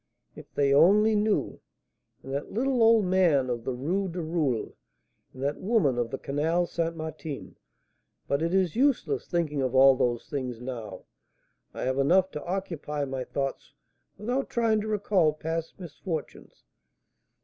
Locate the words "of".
3.51-3.63, 5.99-6.09, 9.61-9.75